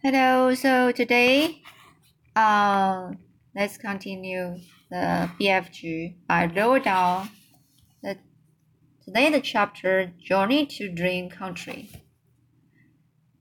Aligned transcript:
Hello, 0.00 0.54
so 0.54 0.92
today, 0.92 1.60
uh, 2.36 3.10
let's 3.52 3.76
continue 3.78 4.54
the 4.88 5.28
BFG 5.40 6.14
by 6.24 6.46
Roald 6.46 6.84
Dahl, 6.84 7.26
today 9.04 9.28
the 9.30 9.40
chapter 9.40 10.12
Journey 10.16 10.66
to 10.66 10.88
Dream 10.88 11.28
Country. 11.28 11.90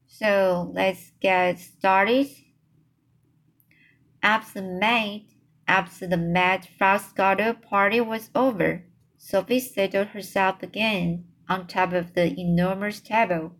So 0.07 0.71
let's 0.73 1.12
get 1.21 1.60
started. 1.60 2.26
After 4.24 4.60
the 4.60 4.67
mad, 4.67 5.26
after 5.67 6.08
the 6.08 6.17
mad 6.17 6.67
Frostgarter 6.81 7.62
party 7.62 8.01
was 8.01 8.31
over, 8.33 8.83
Sophie 9.15 9.60
settled 9.60 10.08
herself 10.08 10.63
again 10.63 11.26
on 11.47 11.67
top 11.67 11.94
of 11.94 12.15
the 12.15 12.33
enormous 12.35 12.99
table. 12.99 13.51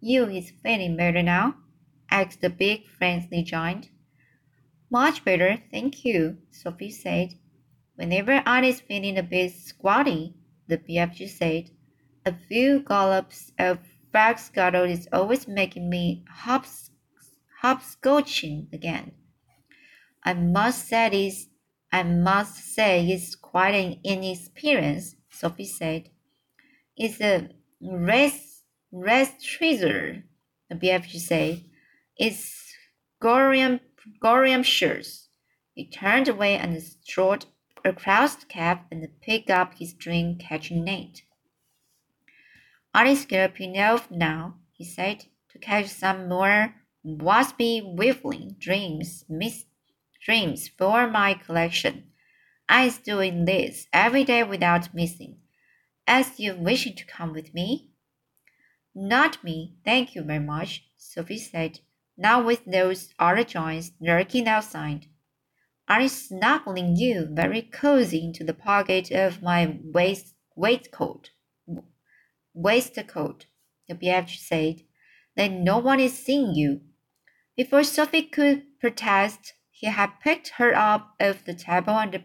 You 0.00 0.24
is 0.30 0.50
feeling 0.62 0.96
better 0.96 1.22
now? 1.22 1.56
Asked 2.10 2.40
the 2.40 2.50
big 2.50 2.86
friendly 2.86 3.42
giant. 3.42 3.90
Much 4.90 5.24
better, 5.24 5.58
thank 5.70 6.04
you, 6.04 6.38
Sophie 6.50 6.90
said. 6.90 7.34
Whenever 7.96 8.42
I 8.46 8.64
is 8.64 8.80
feeling 8.80 9.18
a 9.18 9.22
bit 9.22 9.52
squatty, 9.52 10.34
the 10.68 10.78
BFG 10.78 11.28
said, 11.28 11.70
a 12.24 12.32
few 12.48 12.80
gallops 12.80 13.52
of 13.58 13.78
Frostgarter 14.12 14.88
is 14.88 15.08
always 15.12 15.46
making 15.46 15.88
me 15.88 16.24
hops, 16.28 16.90
hopscotching 17.62 18.72
again. 18.72 19.12
I 20.24 20.34
must 20.34 20.88
say 20.88 21.08
this, 21.08 21.48
I 21.92 22.02
must 22.02 22.56
say 22.74 23.06
it's 23.06 23.34
quite 23.34 23.74
an 23.74 24.00
inexperience, 24.04 25.16
Sophie 25.30 25.66
said. 25.66 26.10
It's 26.96 27.20
a 27.20 27.50
rest, 27.80 28.64
rest 28.90 29.44
treasure, 29.44 30.24
the 30.68 30.76
BFG 30.76 31.18
said. 31.18 31.64
It's 32.18 32.74
Gorium, 33.20 33.80
Gorium 34.22 34.64
shirts. 34.64 35.28
He 35.74 35.86
turned 35.86 36.28
away 36.28 36.56
and 36.56 36.82
strode 36.82 37.44
across 37.84 38.36
the 38.36 38.46
cab 38.46 38.78
and 38.90 39.06
picked 39.20 39.50
up 39.50 39.74
his 39.74 39.92
drink 39.92 40.40
catching 40.40 40.84
net. 40.84 41.20
Scalp 43.16 43.60
enough 43.60 44.10
now, 44.10 44.54
he 44.72 44.82
said, 44.82 45.26
to 45.50 45.58
catch 45.58 45.88
some 45.88 46.26
more 46.28 46.74
waspy 47.04 47.82
whiffling 47.82 48.56
dreams, 48.58 49.26
miss 49.28 49.66
dreams 50.24 50.68
for 50.68 51.06
my 51.06 51.34
collection. 51.34 52.12
I's 52.66 52.96
doing 52.96 53.44
this 53.44 53.88
every 53.92 54.24
day 54.24 54.42
without 54.42 54.94
missing. 54.94 55.36
As 56.06 56.40
you 56.40 56.56
wishing 56.56 56.96
to 56.96 57.04
come 57.04 57.34
with 57.34 57.52
me? 57.52 57.90
Not 58.94 59.44
me, 59.44 59.76
thank 59.84 60.14
you 60.14 60.22
very 60.22 60.38
much, 60.38 60.84
Sophie 60.96 61.36
said, 61.38 61.80
not 62.16 62.44
with 62.44 62.64
those 62.64 63.12
other 63.18 63.44
giants 63.44 63.92
lurking 64.00 64.48
outside. 64.48 65.06
I'm 65.88 66.08
snuggling 66.08 66.96
you 66.96 67.28
very 67.30 67.62
cozy 67.62 68.24
into 68.24 68.42
the 68.42 68.54
pocket 68.54 69.10
of 69.10 69.42
my 69.42 69.78
waist 69.84 70.34
waistcoat. 70.56 71.30
Waistcoat, 72.54 73.46
the 73.88 73.94
BFG 73.94 74.38
said. 74.38 74.82
Then 75.36 75.62
no 75.62 75.78
one 75.78 76.00
is 76.00 76.18
seeing 76.18 76.54
you. 76.54 76.80
Before 77.56 77.84
Sophie 77.84 78.22
could 78.22 78.64
protest, 78.80 79.52
he 79.70 79.86
had 79.86 80.20
picked 80.22 80.52
her 80.56 80.74
up 80.74 81.14
off 81.20 81.44
the 81.44 81.54
table 81.54 81.98
and 81.98 82.24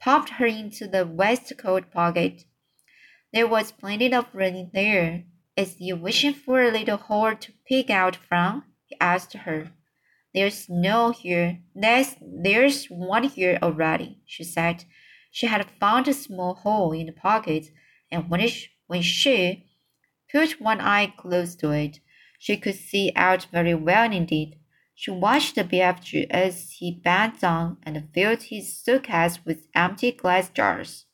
popped 0.00 0.30
her 0.30 0.46
into 0.46 0.88
the 0.88 1.06
waistcoat 1.06 1.90
pocket. 1.92 2.44
There 3.32 3.46
was 3.46 3.72
plenty 3.72 4.12
of 4.12 4.34
room 4.34 4.70
there. 4.72 5.24
Is 5.56 5.76
you 5.78 5.96
wishing 5.96 6.34
for 6.34 6.62
a 6.62 6.70
little 6.70 6.96
hole 6.96 7.36
to 7.36 7.52
peek 7.66 7.90
out 7.90 8.16
from? 8.16 8.64
Asked 9.00 9.32
her. 9.32 9.72
There's 10.34 10.68
no 10.68 11.10
here. 11.10 11.60
There's, 11.74 12.16
there's 12.20 12.86
one 12.86 13.24
here 13.24 13.58
already, 13.62 14.18
she 14.26 14.44
said. 14.44 14.84
She 15.30 15.46
had 15.46 15.70
found 15.80 16.08
a 16.08 16.14
small 16.14 16.54
hole 16.54 16.92
in 16.92 17.06
the 17.06 17.12
pocket, 17.12 17.70
and 18.10 18.28
when, 18.28 18.40
it, 18.40 18.68
when 18.86 19.02
she 19.02 19.66
put 20.30 20.60
one 20.60 20.80
eye 20.80 21.12
close 21.16 21.54
to 21.56 21.70
it, 21.70 22.00
she 22.38 22.56
could 22.56 22.74
see 22.74 23.12
out 23.14 23.46
very 23.52 23.74
well 23.74 24.10
indeed. 24.10 24.58
She 24.94 25.10
watched 25.10 25.54
the 25.54 25.64
BFG 25.64 26.26
as 26.30 26.72
he 26.72 27.00
bent 27.02 27.40
down 27.40 27.78
and 27.82 28.08
filled 28.14 28.44
his 28.44 28.76
suitcase 28.76 29.38
with 29.44 29.66
empty 29.74 30.12
glass 30.12 30.50
jars. 30.50 31.06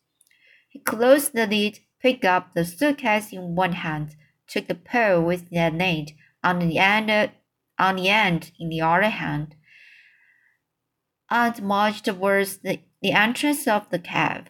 He 0.68 0.78
closed 0.78 1.32
the 1.32 1.46
lid, 1.46 1.80
picked 2.00 2.24
up 2.24 2.54
the 2.54 2.64
suitcase 2.64 3.32
in 3.32 3.54
one 3.54 3.72
hand, 3.72 4.16
took 4.46 4.68
the 4.68 4.74
pole 4.74 5.22
with 5.22 5.50
the 5.50 5.70
net 5.70 6.12
on 6.42 6.58
the 6.58 6.78
end 6.78 7.32
on 7.78 7.96
the 7.96 8.08
end 8.08 8.52
in 8.58 8.68
the 8.68 8.80
other 8.80 9.10
hand, 9.10 9.54
and 11.30 11.62
marched 11.62 12.06
towards 12.06 12.58
the, 12.58 12.80
the 13.02 13.12
entrance 13.12 13.66
of 13.66 13.88
the 13.90 13.98
cave. 13.98 14.46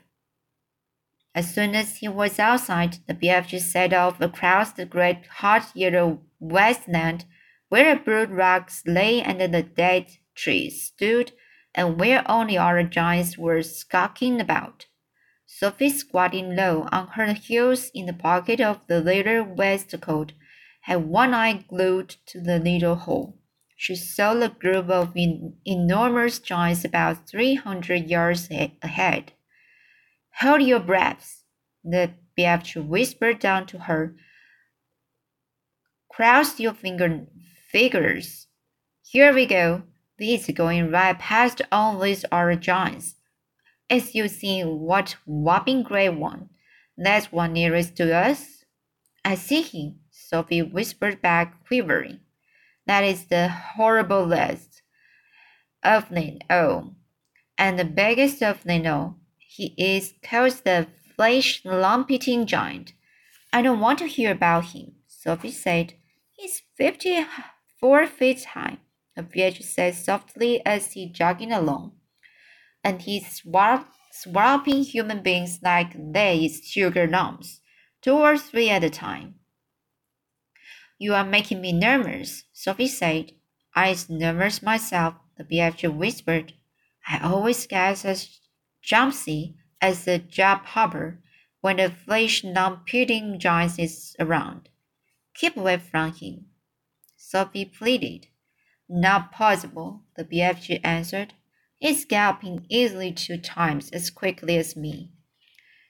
As 1.34 1.54
soon 1.54 1.74
as 1.74 1.96
he 1.96 2.08
was 2.08 2.38
outside, 2.38 2.98
the 3.06 3.14
BFG 3.14 3.60
set 3.60 3.92
off 3.92 4.20
across 4.20 4.72
the 4.72 4.84
great 4.84 5.26
hot 5.26 5.70
yellow 5.74 6.20
wasteland 6.40 7.24
where 7.68 7.94
the 7.94 8.00
broad 8.00 8.30
rocks 8.30 8.82
lay 8.86 9.20
and 9.20 9.40
the 9.40 9.62
dead 9.62 10.06
trees 10.34 10.82
stood, 10.82 11.32
and 11.74 12.00
where 12.00 12.28
only 12.30 12.56
other 12.56 12.82
giants 12.82 13.36
were 13.36 13.62
skulking 13.62 14.40
about. 14.40 14.86
Sophie, 15.46 15.90
squatting 15.90 16.56
low 16.56 16.88
on 16.92 17.08
her 17.08 17.32
heels 17.32 17.90
in 17.94 18.06
the 18.06 18.12
pocket 18.12 18.60
of 18.60 18.80
the 18.86 19.00
little 19.00 19.44
waistcoat, 19.44 20.32
had 20.88 21.06
one 21.06 21.34
eye 21.34 21.64
glued 21.68 22.16
to 22.24 22.40
the 22.40 22.58
little 22.58 22.94
hole. 22.94 23.36
She 23.76 23.94
saw 23.94 24.32
a 24.40 24.48
group 24.48 24.88
of 24.88 25.14
enormous 25.66 26.38
giants 26.38 26.82
about 26.82 27.28
three 27.28 27.56
hundred 27.56 28.08
yards 28.08 28.48
ahead. 28.50 29.32
Hold 30.40 30.62
your 30.62 30.80
breaths, 30.80 31.44
the 31.84 32.12
BFG 32.38 32.86
whispered 32.86 33.38
down 33.38 33.66
to 33.66 33.80
her. 33.80 34.14
Cross 36.10 36.58
your 36.58 36.72
finger 36.72 37.26
figures. 37.70 38.46
Here 39.02 39.34
we 39.34 39.44
go. 39.44 39.82
This 40.18 40.48
is 40.48 40.54
going 40.54 40.90
right 40.90 41.18
past 41.18 41.60
all 41.70 41.98
these 41.98 42.24
other 42.32 42.56
giants. 42.56 43.16
As 43.90 44.14
you 44.14 44.26
see 44.28 44.62
what 44.62 45.16
whopping 45.26 45.82
great 45.82 46.14
one. 46.14 46.48
That's 46.96 47.30
one 47.30 47.52
nearest 47.52 47.94
to 47.96 48.14
us. 48.14 48.64
I 49.22 49.34
see 49.34 49.60
him, 49.60 49.97
Sophie 50.28 50.60
whispered 50.60 51.22
back, 51.22 51.66
quivering. 51.66 52.20
That 52.86 53.02
is 53.02 53.26
the 53.26 53.48
horrible 53.48 54.26
list 54.26 54.82
of 55.82 56.12
all. 56.50 56.94
And 57.56 57.78
the 57.78 57.84
biggest 57.86 58.42
of 58.42 58.62
all, 58.66 59.16
he 59.38 59.74
is 59.78 60.12
called 60.22 60.60
the 60.64 60.86
flesh 61.16 61.62
lump-eating 61.64 62.44
giant. 62.44 62.92
I 63.54 63.62
don't 63.62 63.80
want 63.80 64.00
to 64.00 64.06
hear 64.06 64.30
about 64.30 64.66
him, 64.66 64.96
Sophie 65.06 65.50
said. 65.50 65.94
He's 66.32 66.62
fifty-four 66.76 68.06
feet 68.06 68.44
high, 68.44 68.78
the 69.16 69.22
BFG 69.22 69.62
said 69.62 69.94
softly 69.94 70.60
as 70.66 70.92
he 70.92 71.10
jogging 71.10 71.52
along. 71.52 71.92
And 72.84 73.00
he's 73.00 73.42
swallowing 74.12 74.82
human 74.82 75.22
beings 75.22 75.60
like 75.62 75.94
they 76.12 76.44
is 76.44 76.62
sugar 76.64 77.06
lumps, 77.06 77.60
two 78.02 78.18
or 78.18 78.36
three 78.36 78.68
at 78.68 78.84
a 78.84 78.90
time. 78.90 79.36
You 80.98 81.14
are 81.14 81.24
making 81.24 81.60
me 81.60 81.72
nervous, 81.72 82.44
Sophie 82.52 82.88
said. 82.88 83.32
I 83.74 83.90
is 83.90 84.10
nervous 84.10 84.62
myself, 84.62 85.14
the 85.36 85.44
BFG 85.44 85.96
whispered. 85.96 86.54
I 87.08 87.20
always 87.20 87.66
get 87.68 88.04
as 88.04 88.40
jumpy 88.82 89.56
as 89.80 90.08
a 90.08 90.18
job 90.18 90.64
hopper 90.66 91.20
when 91.60 91.76
the 91.76 91.90
flesh 91.90 92.42
non-peeling 92.42 93.38
giant 93.38 93.78
is 93.78 94.16
around. 94.18 94.68
Keep 95.34 95.56
away 95.56 95.78
from 95.78 96.12
him. 96.12 96.46
Sophie 97.16 97.64
pleaded. 97.64 98.26
Not 98.88 99.30
possible, 99.30 100.02
the 100.16 100.24
BFG 100.24 100.80
answered. 100.82 101.34
He's 101.78 102.04
galloping 102.04 102.66
easily 102.68 103.12
two 103.12 103.38
times 103.38 103.90
as 103.90 104.10
quickly 104.10 104.56
as 104.56 104.74
me. 104.74 105.12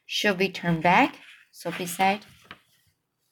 Should 0.05 0.39
we 0.39 0.51
turn 0.51 0.83
back? 0.83 1.17
Sophie 1.51 1.87
said. 1.87 2.27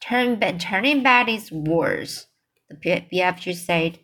Turn 0.00 0.38
turning 0.58 1.02
back 1.02 1.28
is 1.28 1.50
worse, 1.50 2.26
the 2.68 2.76
BFG 2.76 3.54
said. 3.54 3.98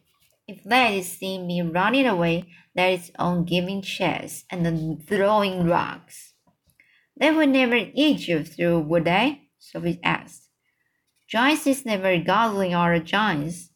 If 0.48 0.64
they 0.64 1.02
see 1.02 1.38
me 1.38 1.62
running 1.62 2.06
away, 2.06 2.46
that 2.74 2.88
is 2.88 3.12
on 3.18 3.44
giving 3.44 3.82
chase 3.82 4.44
and 4.50 4.66
then 4.66 5.02
throwing 5.06 5.66
rocks. 5.66 6.34
They 7.16 7.30
would 7.30 7.50
never 7.50 7.76
eat 7.76 8.26
you 8.26 8.42
through, 8.42 8.80
would 8.80 9.04
they? 9.04 9.42
Sophie 9.58 10.00
asked. 10.02 10.48
Giants 11.28 11.66
is 11.66 11.86
never 11.86 12.18
guzzling 12.18 12.74
other 12.74 12.98
giants. 12.98 13.70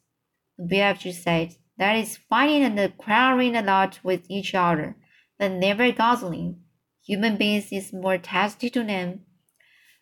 The 0.57 0.75
BFG 0.75 1.13
said. 1.13 1.55
That 1.77 1.95
is 1.95 2.17
fighting 2.17 2.63
and 2.63 2.97
quarreling 2.97 3.55
a 3.55 3.61
lot 3.61 3.99
with 4.03 4.25
each 4.29 4.55
other, 4.55 4.97
but 5.37 5.51
never 5.51 5.91
guzzling. 5.91 6.63
Human 7.05 7.37
beings 7.37 7.71
is 7.71 7.93
more 7.93 8.17
tasty 8.17 8.69
to 8.71 8.83
them 8.83 9.26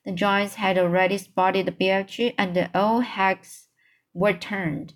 the 0.06 0.12
giants 0.12 0.56
had 0.56 0.78
already 0.78 1.18
spotted 1.18 1.66
the 1.66 1.72
BFG, 1.72 2.36
and 2.38 2.56
the 2.56 2.70
old 2.78 3.04
hags 3.04 3.68
were 4.14 4.34
turned. 4.34 4.94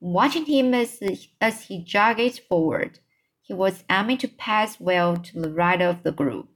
watching 0.00 0.46
him 0.46 0.74
as, 0.74 1.00
as 1.40 1.62
he 1.62 1.84
jogged 1.84 2.40
forward. 2.48 2.98
He 3.42 3.54
was 3.54 3.84
aiming 3.88 4.18
to 4.18 4.28
pass 4.28 4.80
well 4.80 5.16
to 5.16 5.40
the 5.40 5.52
right 5.52 5.80
of 5.80 6.02
the 6.02 6.12
group. 6.12 6.48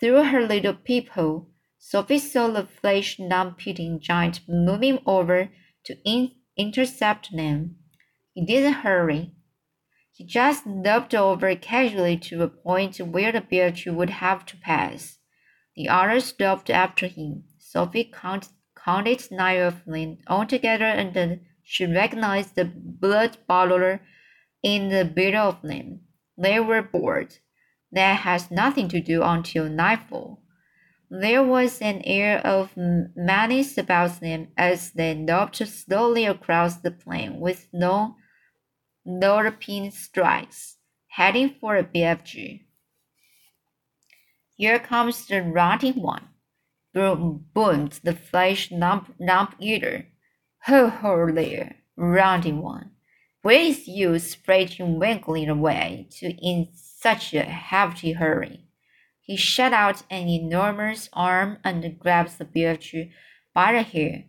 Through 0.00 0.24
her 0.24 0.46
little 0.46 0.74
peephole, 0.74 1.48
Sophie 1.78 2.18
saw 2.18 2.48
the 2.48 2.66
flesh 2.66 3.18
non-pitting 3.18 4.00
giant 4.00 4.40
moving 4.48 4.98
over 5.06 5.50
to 5.84 5.96
in 6.04 6.32
intercept 6.56 7.34
them. 7.34 7.76
He 8.32 8.44
didn't 8.44 8.84
hurry. 8.84 9.32
He 10.12 10.24
just 10.24 10.66
leaped 10.66 11.14
over 11.14 11.54
casually 11.56 12.16
to 12.18 12.42
a 12.42 12.48
point 12.48 12.98
where 12.98 13.32
the 13.32 13.40
bear 13.40 13.72
would 13.86 14.10
have 14.10 14.46
to 14.46 14.56
pass. 14.56 15.18
The 15.76 15.88
others 15.88 16.26
stopped 16.26 16.70
after 16.70 17.06
him. 17.06 17.44
Sophie 17.58 18.10
count, 18.12 18.48
counted 18.76 19.30
nine 19.30 19.60
of 19.60 19.84
them 19.84 20.18
altogether 20.28 20.84
and 20.84 21.14
then 21.14 21.46
she 21.62 21.86
recognized 21.86 22.54
the 22.54 22.64
blood 22.64 23.38
bottle 23.48 23.98
in 24.62 24.88
the 24.88 25.04
middle 25.04 25.48
of 25.48 25.62
them. 25.62 26.00
They 26.36 26.60
were 26.60 26.82
bored. 26.82 27.38
That 27.90 28.20
has 28.20 28.50
nothing 28.50 28.88
to 28.88 29.00
do 29.00 29.22
until 29.22 29.68
nightfall. 29.68 30.42
There 31.10 31.44
was 31.44 31.80
an 31.80 32.02
air 32.04 32.38
of 32.44 32.72
menace 32.76 33.78
about 33.78 34.20
them 34.20 34.48
as 34.56 34.90
they 34.90 35.14
loped 35.14 35.56
slowly 35.66 36.24
across 36.24 36.78
the 36.78 36.90
plain 36.90 37.40
with 37.40 37.68
no 37.72 38.16
European 39.04 39.90
strikes, 39.90 40.78
heading 41.08 41.54
for 41.60 41.76
a 41.76 41.84
BFG. 41.84 42.63
Here 44.56 44.78
comes 44.78 45.26
the 45.26 45.42
rotting 45.42 46.00
one, 46.00 46.28
Boom, 46.92 47.46
boomed 47.52 47.98
the 48.04 48.14
flesh 48.14 48.70
lump, 48.70 49.12
lump 49.18 49.56
eater. 49.58 50.06
Ho 50.66 50.88
ho 50.88 51.32
there, 51.32 51.78
rotting 51.96 52.62
one. 52.62 52.92
Where 53.42 53.58
is 53.58 53.88
you 53.88 54.16
spreading 54.20 55.00
wiggling 55.00 55.48
away 55.48 56.06
to 56.18 56.30
in 56.30 56.68
such 56.72 57.34
a 57.34 57.42
hefty 57.42 58.12
hurry? 58.12 58.60
He 59.20 59.36
shot 59.36 59.72
out 59.72 60.04
an 60.08 60.28
enormous 60.28 61.08
arm 61.12 61.58
and 61.64 61.98
grabbed 61.98 62.38
the 62.38 62.44
BFG 62.44 63.10
by 63.52 63.72
the 63.72 63.82
hair. 63.82 64.26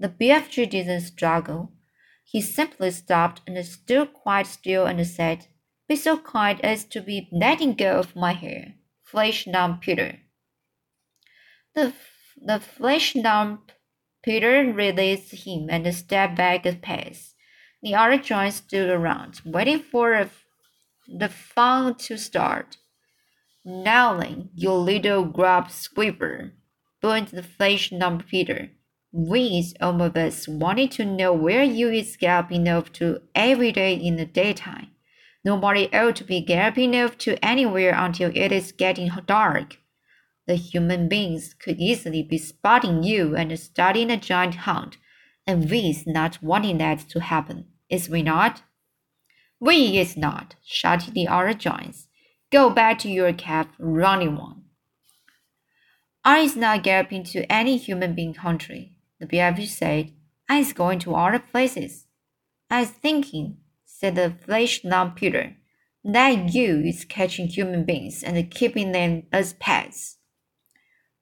The 0.00 0.08
BFG 0.08 0.70
didn't 0.70 1.02
struggle. 1.02 1.72
He 2.24 2.40
simply 2.40 2.90
stopped 2.90 3.42
and 3.46 3.64
stood 3.64 4.12
quite 4.12 4.48
still 4.48 4.86
and 4.86 5.06
said, 5.06 5.46
Be 5.86 5.94
so 5.94 6.18
kind 6.18 6.60
as 6.64 6.84
to 6.86 7.00
be 7.00 7.28
letting 7.30 7.74
go 7.74 8.00
of 8.00 8.16
my 8.16 8.32
hair. 8.32 8.74
Fleshlumpeater. 9.12 10.18
The, 11.74 11.92
the 12.40 12.60
flesh 12.60 13.14
numb 13.14 13.62
Peter 14.22 14.72
released 14.72 15.32
him 15.46 15.68
and 15.70 15.94
stepped 15.94 16.36
back 16.36 16.66
a 16.66 16.72
pace. 16.74 17.34
The 17.82 17.94
other 17.94 18.18
giants 18.18 18.56
stood 18.56 18.90
around, 18.90 19.40
waiting 19.44 19.80
for 19.80 20.28
the 21.06 21.28
fun 21.28 21.94
to 21.94 22.18
start. 22.18 22.76
Nowling, 23.64 24.50
you 24.54 24.72
little 24.72 25.24
grub 25.24 25.70
squeaker, 25.70 26.54
boomed 27.00 27.28
the 27.28 27.42
flesh 27.42 27.92
numb 27.92 28.24
Peter. 28.28 28.70
We, 29.12 29.72
all 29.80 30.02
of 30.02 30.16
us, 30.16 30.48
wanted 30.48 30.90
to 30.92 31.04
know 31.04 31.32
where 31.32 31.62
you 31.62 31.88
escaping 31.90 32.68
off 32.68 32.92
to 32.94 33.22
every 33.34 33.72
day 33.72 33.94
in 33.94 34.16
the 34.16 34.26
daytime. 34.26 34.90
Nobody 35.48 35.88
ought 35.94 36.16
to 36.16 36.24
be 36.24 36.42
galloping 36.42 36.94
off 36.94 37.16
to 37.24 37.42
anywhere 37.42 37.94
until 37.96 38.30
it 38.34 38.52
is 38.52 38.70
getting 38.70 39.10
dark. 39.24 39.78
The 40.46 40.56
human 40.56 41.08
beings 41.08 41.54
could 41.54 41.80
easily 41.80 42.22
be 42.22 42.36
spotting 42.36 43.02
you 43.02 43.34
and 43.34 43.58
starting 43.58 44.10
a 44.10 44.18
giant 44.18 44.56
hunt, 44.66 44.98
and 45.46 45.70
we's 45.70 46.06
not 46.06 46.42
wanting 46.42 46.76
that 46.78 47.08
to 47.08 47.20
happen, 47.20 47.64
is 47.88 48.10
we 48.10 48.22
not? 48.22 48.60
We 49.58 49.96
is 49.96 50.18
not, 50.18 50.56
shouted 50.62 51.14
the 51.14 51.28
other 51.28 51.54
giants. 51.54 52.08
Go 52.52 52.68
back 52.68 52.98
to 52.98 53.08
your 53.08 53.32
cave, 53.32 53.68
running 53.78 54.36
one. 54.36 54.64
I 56.26 56.40
is 56.40 56.56
not 56.56 56.82
galloping 56.82 57.24
to 57.32 57.50
any 57.50 57.78
human 57.78 58.14
being 58.14 58.34
country, 58.34 58.98
the 59.18 59.26
BFG 59.26 59.66
said. 59.66 60.12
I 60.46 60.58
is 60.58 60.74
going 60.74 60.98
to 60.98 61.14
other 61.14 61.38
places. 61.38 62.04
I 62.70 62.82
is 62.82 62.90
thinking, 62.90 63.56
said 63.98 64.14
the 64.14 64.80
non 64.84 65.10
Peter, 65.12 65.56
that 66.04 66.54
you 66.54 66.80
is 66.84 67.04
catching 67.04 67.48
human 67.48 67.84
beings 67.84 68.22
and 68.22 68.50
keeping 68.50 68.92
them 68.92 69.24
as 69.32 69.54
pets. 69.54 70.18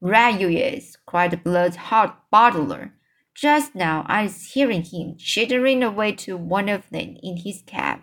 Right 0.02 0.38
you 0.38 0.49
is, 0.49 0.99
cried 1.06 1.31
the 1.31 1.38
blood-hot 1.38 2.31
bottler. 2.31 2.90
Just 3.34 3.75
now 3.75 4.05
I 4.08 4.25
is 4.25 4.52
hearing 4.52 4.82
him 4.82 5.17
chittering 5.19 5.82
away 5.82 6.12
to 6.12 6.37
one 6.37 6.69
of 6.69 6.88
them 6.90 7.17
in 7.23 7.38
his 7.38 7.62
cave. 7.67 8.00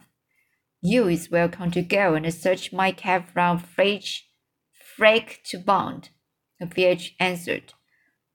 You 0.82 1.08
is 1.08 1.30
welcome 1.30 1.70
to 1.72 1.84
go 1.84 2.16
and 2.16 2.34
search 2.34 2.74
my 2.74 2.92
cab 2.92 3.28
from 3.32 3.60
fridge, 3.60 4.28
frake 4.98 5.44
to 5.46 5.60
bond, 5.60 6.10
the 6.60 6.66
village 6.66 7.16
answered. 7.20 7.74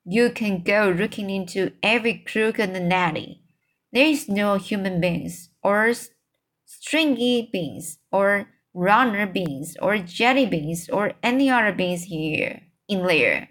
You 0.05 0.31
can 0.31 0.63
go 0.63 0.95
looking 0.97 1.31
into 1.31 1.73
every 1.83 2.15
crook 2.15 2.61
and 2.61 2.93
alley. 2.93 3.43
There 3.93 4.07
is 4.07 4.29
no 4.29 4.55
human 4.55 5.01
beings, 5.01 5.51
or 5.63 5.93
stringy 6.69 7.49
beans, 7.51 7.99
or 8.13 8.49
runner 8.75 9.27
beans, 9.27 9.75
or 9.81 9.97
jelly 9.99 10.45
beans, 10.45 10.89
or 10.91 11.15
any 11.23 11.49
other 11.49 11.73
beans 11.73 12.05
here 12.05 12.61
in 12.87 13.07
there. 13.07 13.49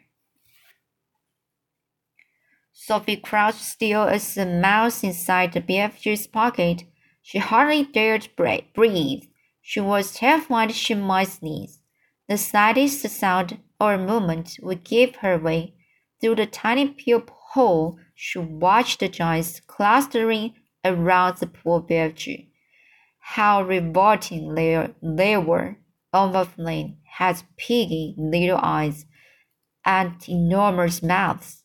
Sophie 2.72 3.18
crouched 3.18 3.60
still 3.60 4.04
as 4.04 4.38
a 4.38 4.46
mouse 4.46 5.04
inside 5.04 5.52
the 5.52 5.62
BFG's 5.62 6.28
pocket 6.28 6.84
she 7.22 7.40
hardly 7.40 7.84
dared 7.84 8.30
breathe. 8.38 9.24
She 9.62 9.82
was 9.82 10.14
terrified 10.14 10.74
she 10.74 10.96
might 10.96 11.28
sneeze. 11.28 11.82
The 12.30 12.38
slightest 12.38 13.02
sound 13.10 13.60
or 13.82 13.98
movement 13.98 14.58
would 14.62 14.86
give 14.86 15.18
her 15.18 15.38
way. 15.38 15.74
Through 16.22 16.36
the 16.36 16.46
tiny 16.46 16.88
peephole, 16.88 18.00
she 18.16 18.40
watched 18.40 19.02
the 19.02 19.10
giants 19.10 19.60
clustering 19.60 20.54
around 20.86 21.40
the 21.40 21.48
poor 21.48 21.82
BFG. 21.82 22.47
How 23.32 23.62
revolting 23.62 24.56
they, 24.56 24.90
they 25.04 25.38
were. 25.38 25.78
Of 26.14 26.56
them 26.56 26.98
had 27.04 27.44
piggy 27.58 28.16
little 28.18 28.58
eyes 28.58 29.06
and 29.86 30.16
enormous 30.28 31.04
mouths. 31.04 31.62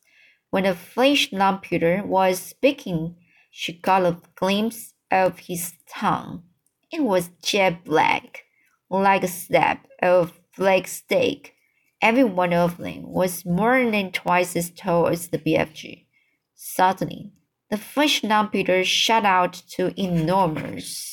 When 0.51 0.65
the 0.65 0.75
Fleshlumpeater 0.75 2.05
was 2.05 2.41
speaking, 2.41 3.17
she 3.51 3.73
got 3.73 4.05
a 4.05 4.21
glimpse 4.35 4.93
of 5.11 5.39
his 5.39 5.73
tongue. 5.89 6.43
It 6.91 7.05
was 7.05 7.31
jet 7.43 7.85
black, 7.85 8.43
like 8.91 9.23
a 9.23 9.29
slab 9.29 9.79
of 10.03 10.41
flake 10.51 10.89
steak. 10.89 11.55
Every 12.03 12.25
one 12.25 12.53
of 12.53 12.77
them 12.77 13.05
was 13.05 13.47
more 13.47 13.89
than 13.89 14.11
twice 14.11 14.57
as 14.57 14.71
tall 14.71 15.07
as 15.07 15.29
the 15.29 15.39
BFG. 15.39 16.07
Suddenly, 16.55 17.33
the 17.71 17.79
French 17.79 18.25
non-Peter 18.25 18.85
shot 18.85 19.25
out 19.25 19.63
two 19.69 19.95
enormous 19.97 21.12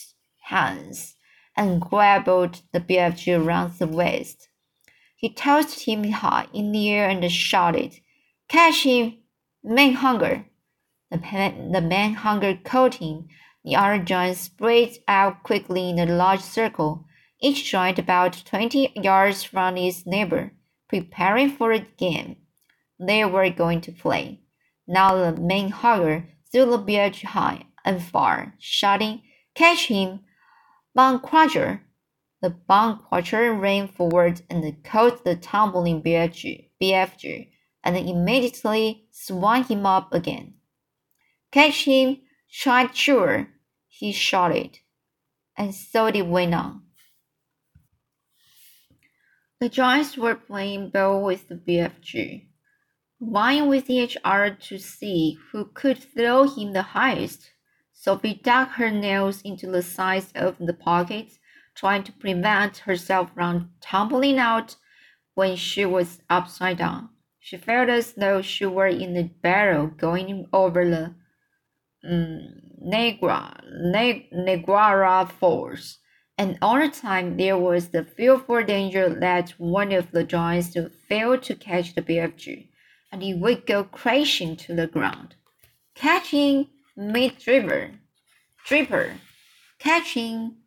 hands 0.50 1.16
and 1.56 1.82
grabbed 1.82 2.28
the 2.72 2.80
BFG 2.80 3.44
around 3.44 3.78
the 3.80 3.88
waist. 3.88 4.50
He 5.16 5.34
tossed 5.34 5.86
him 5.86 6.04
high 6.12 6.48
in 6.54 6.72
the 6.72 6.90
air 6.90 7.10
and 7.10 7.32
shouted, 7.32 8.00
Catch 8.48 8.84
him, 8.84 9.18
Manhugger! 9.64 10.46
The, 11.12 11.18
the 11.18 11.82
Manhugger 11.82 12.64
caught 12.64 12.96
him 12.96 13.28
the 13.64 13.76
other 13.76 14.00
giants 14.02 14.42
spread 14.42 14.98
out 15.08 15.44
quickly 15.44 15.90
in 15.90 16.00
a 16.00 16.06
large 16.06 16.40
circle, 16.40 17.06
each 17.42 17.70
giant 17.70 18.00
about 18.00 18.44
twenty 18.46 18.92
yards 18.96 19.44
from 19.44 19.76
its 19.76 20.06
neighbor, 20.06 20.54
preparing 20.88 21.50
for 21.50 21.72
a 21.72 21.80
game. 21.80 22.38
They 23.00 23.26
were 23.26 23.50
going 23.50 23.82
to 23.82 23.92
play. 23.92 24.42
Now 24.88 25.16
the 25.16 25.40
Manhugger 25.40 26.28
threw 26.52 26.66
the 26.66 26.78
bear 26.78 27.12
high 27.12 27.66
and 27.84 28.02
far, 28.02 28.56
shouting, 28.60 29.22
Catch 29.56 29.88
him, 29.88 30.22
Crusher! 31.20 31.82
The 32.42 32.56
Crusher 33.08 33.54
ran 33.54 33.88
forward 33.88 34.42
and 34.50 34.84
caught 34.84 35.24
the 35.24 35.36
tumbling 35.36 36.02
BFG, 36.02 36.70
BFG 36.82 37.50
and 37.84 37.98
immediately 37.98 39.08
swung 39.12 39.64
him 39.64 39.86
up 39.86 40.14
again. 40.14 40.56
Catch 41.52 41.86
him, 41.86 42.22
Shot 42.52 42.98
sure, 42.98 43.48
he 43.88 44.12
shouted, 44.12 44.80
and 45.56 45.74
so 45.74 46.10
did 46.10 46.28
went 46.28 46.56
on. 46.56 46.82
The 49.60 49.70
giants 49.70 50.18
were 50.18 50.36
playing 50.36 50.90
ball 50.90 51.24
with 51.24 51.48
the 51.48 51.56
BFG, 51.56 52.48
vying 53.22 53.68
with 53.68 53.88
each 53.90 54.18
other 54.24 54.56
to 54.62 54.80
see 54.80 55.38
who 55.52 55.66
could 55.66 56.00
throw 56.00 56.48
him 56.48 56.74
the 56.74 56.82
highest. 56.82 57.52
Sophie 58.02 58.40
dug 58.42 58.70
her 58.70 58.90
nails 58.90 59.42
into 59.42 59.70
the 59.70 59.82
sides 59.82 60.32
of 60.34 60.56
the 60.58 60.74
pockets, 60.74 61.38
trying 61.76 62.02
to 62.02 62.14
prevent 62.14 62.78
herself 62.78 63.30
from 63.34 63.72
tumbling 63.82 64.40
out 64.40 64.78
when 65.36 65.58
she 65.58 65.84
was 65.84 66.22
upside 66.30 66.78
down. 66.78 67.10
She 67.42 67.58
felt 67.58 67.90
as 67.90 68.14
though 68.14 68.42
she 68.42 68.66
were 68.66 68.88
in 68.88 69.18
a 69.18 69.24
barrel 69.24 69.88
going 69.88 70.48
over 70.54 70.90
the 70.90 71.14
um, 72.10 72.62
Negra, 72.80 73.60
ne, 73.70 74.30
Niagara 74.32 75.26
Falls, 75.38 75.98
and 76.38 76.58
all 76.62 76.80
the 76.80 76.88
time 76.88 77.36
there 77.36 77.58
was 77.58 77.90
the 77.90 78.06
fearful 78.06 78.64
danger 78.64 79.10
that 79.10 79.50
one 79.58 79.92
of 79.92 80.12
the 80.12 80.24
giants 80.24 80.74
would 80.74 80.94
fail 81.10 81.38
to 81.38 81.54
catch 81.54 81.96
the 81.96 82.02
BFG, 82.02 82.70
and 83.12 83.22
he 83.22 83.34
would 83.34 83.66
go 83.66 83.84
crashing 83.84 84.56
to 84.56 84.74
the 84.74 84.88
ground. 84.88 85.36
Catching 85.96 86.70
Meat 87.00 87.40
Dripper, 87.40 87.98
Dripper, 88.68 89.14
catching 89.80 90.58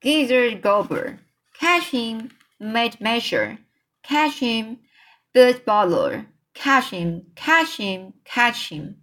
Gizzard 0.00 0.62
Gobber, 0.62 1.18
catching 1.58 2.30
mid 2.60 3.00
Measure, 3.00 3.58
catching 4.04 4.78
Bird 5.34 5.64
catch 6.54 6.90
him, 6.90 7.26
catch 7.34 7.78
him, 7.78 8.14
catch 8.24 8.68
him. 8.68 8.98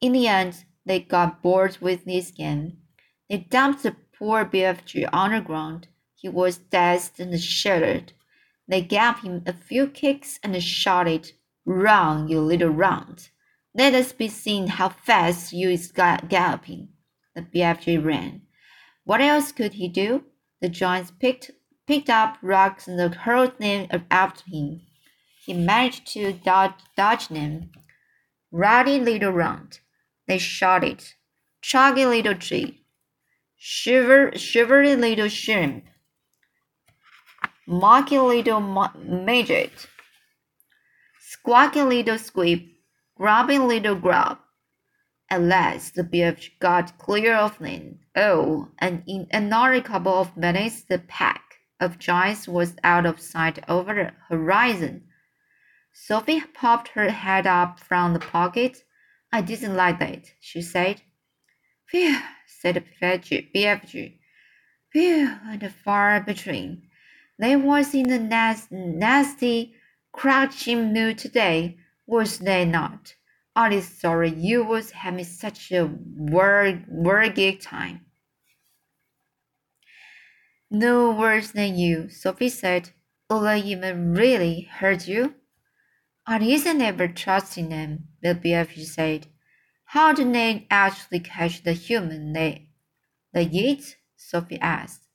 In 0.00 0.12
the 0.12 0.28
end, 0.28 0.64
they 0.86 1.00
got 1.00 1.42
bored 1.42 1.76
with 1.80 2.04
this 2.04 2.30
game. 2.30 2.76
They 3.28 3.38
dumped 3.38 3.82
the 3.82 3.96
poor 4.16 4.44
BFG 4.44 5.08
on 5.12 5.32
the 5.32 5.40
ground. 5.40 5.88
He 6.14 6.28
was 6.28 6.58
dazed 6.58 7.18
and 7.18 7.40
shattered. 7.40 8.12
They 8.68 8.82
gave 8.82 9.18
him 9.18 9.42
a 9.44 9.52
few 9.52 9.88
kicks 9.88 10.38
and 10.44 10.62
shouted, 10.62 11.32
Run, 11.64 12.28
you 12.28 12.40
little 12.40 12.68
runt! 12.68 13.32
Let 13.74 13.94
us 13.94 14.12
be 14.12 14.28
seen 14.28 14.66
how 14.66 14.90
fast 14.90 15.52
you 15.52 15.70
is 15.70 15.90
galloping. 15.92 16.88
The 17.34 17.42
BFG 17.42 18.04
ran. 18.04 18.42
What 19.04 19.20
else 19.20 19.50
could 19.50 19.74
he 19.74 19.88
do? 19.88 20.24
The 20.60 20.68
giants 20.68 21.10
picked 21.18 21.50
picked 21.86 22.10
up 22.10 22.36
rocks 22.42 22.86
and 22.86 23.14
hurled 23.14 23.58
them 23.58 23.88
after 24.10 24.44
him. 24.50 24.82
He 25.44 25.54
managed 25.54 26.06
to 26.12 26.32
dodge, 26.32 26.74
dodge 26.96 27.28
them. 27.28 27.70
Rowdy 28.52 29.00
little 29.00 29.32
runt. 29.32 29.80
They 30.28 30.38
shouted, 30.38 31.02
Chuggy 31.62 32.08
little 32.08 32.34
tree, 32.34 32.84
shiver, 33.56 34.32
shivery 34.36 34.94
little 34.94 35.28
shrimp, 35.28 35.84
mocky 37.66 38.18
little 38.18 38.60
midget, 38.60 39.72
squawky 41.20 41.82
little 41.82 42.18
squib, 42.18 42.71
grubby 43.22 43.56
little 43.56 43.94
grub. 43.94 44.36
At 45.30 45.42
last 45.42 45.94
the 45.94 46.02
BF 46.02 46.58
got 46.58 46.98
clear 46.98 47.36
of 47.36 47.56
them. 47.60 48.00
Oh, 48.16 48.66
and 48.80 49.04
in 49.06 49.28
another 49.30 49.80
couple 49.80 50.14
of 50.14 50.36
minutes 50.36 50.82
the 50.82 50.98
pack 50.98 51.44
of 51.78 52.00
giants 52.00 52.48
was 52.48 52.74
out 52.82 53.06
of 53.06 53.20
sight 53.20 53.60
over 53.68 53.94
the 53.94 54.12
horizon. 54.28 55.04
Sophie 55.92 56.40
popped 56.40 56.88
her 56.88 57.10
head 57.10 57.46
up 57.46 57.78
from 57.78 58.12
the 58.12 58.18
pocket 58.18 58.82
I 59.32 59.40
didn't 59.40 59.76
like 59.76 60.00
that, 60.00 60.32
she 60.40 60.60
said. 60.60 61.02
Phew, 61.86 62.18
said 62.48 62.74
the 62.74 63.46
BFG. 63.54 64.18
Phew, 64.90 65.38
and 65.46 65.72
far 65.84 66.20
between. 66.20 66.88
They 67.38 67.54
was 67.54 67.94
in 67.94 68.10
a 68.10 68.18
nasty, 68.72 69.76
crouching 70.10 70.92
mood 70.92 71.18
today, 71.18 71.78
was 72.06 72.38
they 72.38 72.64
not? 72.64 73.14
Is 73.70 74.00
sorry 74.00 74.30
you 74.30 74.64
was 74.64 74.92
having 74.92 75.24
such 75.24 75.70
a 75.72 75.86
work 75.86 76.76
worky 76.90 77.60
time. 77.60 78.06
No 80.70 81.10
worse 81.10 81.50
than 81.50 81.76
you, 81.76 82.08
Sophie 82.08 82.48
said. 82.48 82.90
I 83.30 83.58
even 83.58 84.14
really 84.14 84.62
hurt 84.62 85.06
you? 85.06 85.34
I 86.26 86.38
isn't 86.38 86.80
ever 86.80 87.08
trusting 87.08 87.68
them, 87.68 88.08
the 88.22 88.34
BFG 88.34 88.84
said. 88.84 89.26
How 89.84 90.12
do 90.12 90.30
they 90.32 90.66
actually 90.70 91.20
catch 91.20 91.62
the 91.62 91.72
human 91.72 92.32
they, 92.32 92.68
they 93.34 93.44
eat? 93.44 93.96
Sophie 94.16 94.60
asked. 94.60 95.06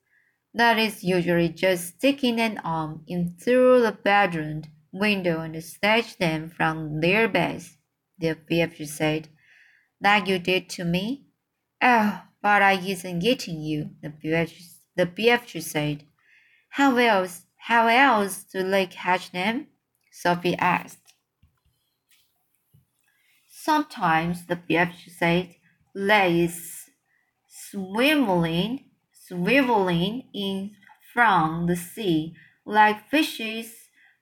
That 0.53 0.77
is 0.77 1.03
usually 1.03 1.49
just 1.49 1.95
sticking 1.97 2.39
an 2.39 2.59
arm 2.59 3.03
in 3.07 3.35
through 3.39 3.81
the 3.81 3.91
bedroom 3.91 4.63
window 4.91 5.41
and 5.41 5.61
snatch 5.63 6.17
them 6.17 6.49
from 6.49 7.01
their 7.01 7.27
beds, 7.27 7.77
the 8.17 8.35
BFG 8.49 8.87
said. 8.87 9.29
Like 10.01 10.27
you 10.27 10.39
did 10.39 10.69
to 10.69 10.85
me? 10.85 11.25
Oh, 11.81 12.21
but 12.41 12.61
I 12.61 12.73
isn't 12.73 13.19
getting 13.19 13.61
you, 13.61 13.91
the 14.01 14.09
BFG, 14.09 14.77
the 14.95 15.61
said. 15.61 16.03
How 16.69 16.95
else, 16.97 17.45
how 17.57 17.87
else 17.87 18.43
do 18.43 18.69
they 18.69 18.85
catch 18.85 19.31
them? 19.31 19.67
Sophie 20.11 20.55
asked. 20.57 21.13
Sometimes 23.49 24.45
the 24.45 24.55
BFG 24.55 25.09
said 25.09 25.55
lays 25.93 26.89
swiveling, 27.49 28.85
swiveling 29.29 30.25
in 30.33 30.71
from 31.13 31.67
the 31.67 31.75
sea 31.75 32.35
like 32.65 33.09
fishes 33.09 33.73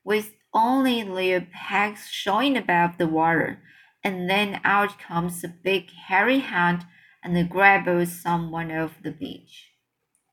with 0.03 0.34
only 0.55 1.03
their 1.03 1.41
pegs 1.41 2.07
showing 2.09 2.57
above 2.57 2.97
the 2.97 3.07
water, 3.07 3.59
and 4.03 4.29
then 4.29 4.61
out 4.63 4.97
comes 4.97 5.43
a 5.43 5.49
big 5.49 5.91
hairy 5.91 6.39
hand 6.39 6.85
and 7.23 7.49
grabs 7.49 8.21
someone 8.21 8.71
off 8.71 9.01
the 9.03 9.11
beach. 9.11 9.71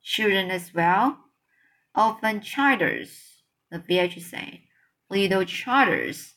Children 0.02 0.50
as 0.50 0.72
well? 0.72 1.18
Often 1.94 2.40
childers, 2.42 3.42
the 3.70 3.78
BFG 3.78 4.22
said. 4.22 4.58
Little 5.10 5.44
childers 5.44 6.34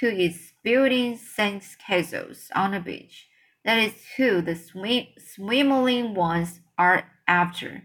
who 0.00 0.08
is 0.08 0.52
building 0.62 1.16
sand 1.16 1.62
castles 1.84 2.50
on 2.54 2.72
the 2.72 2.80
beach. 2.80 3.28
That 3.64 3.78
is 3.78 3.94
who 4.16 4.40
the 4.40 4.54
swim 4.54 5.06
swimming 5.18 6.14
ones 6.14 6.60
are 6.78 7.10
after. 7.26 7.82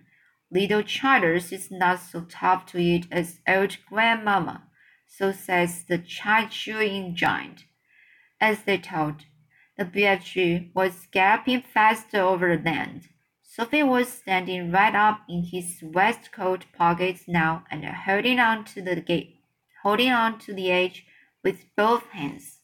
Little 0.51 0.83
Charters 0.83 1.51
is 1.51 1.71
not 1.71 1.99
so 1.99 2.21
tough 2.21 2.65
to 2.67 2.77
eat 2.77 3.07
as 3.11 3.39
old 3.47 3.77
grandmama, 3.89 4.63
so 5.17 5.31
says 5.33 5.83
the 5.83 5.97
chewing 5.97 7.13
giant. 7.13 7.65
As 8.39 8.63
they 8.63 8.77
told, 8.77 9.25
the 9.77 9.83
BFG 9.83 10.73
was 10.73 11.07
galloping 11.11 11.61
fast 11.61 12.15
over 12.15 12.55
the 12.55 12.63
land. 12.63 13.09
Sophie 13.43 13.83
was 13.83 14.07
standing 14.07 14.71
right 14.71 14.95
up 14.95 15.21
in 15.27 15.43
his 15.43 15.83
waistcoat 15.83 16.65
pockets 16.77 17.27
now 17.27 17.65
and 17.69 17.83
holding 17.83 18.39
on 18.39 18.63
to 18.63 18.81
the 18.81 19.01
gate, 19.01 19.41
holding 19.83 20.11
on 20.11 20.39
to 20.39 20.53
the 20.53 20.71
edge 20.71 21.05
with 21.43 21.65
both 21.75 22.05
hands. 22.11 22.59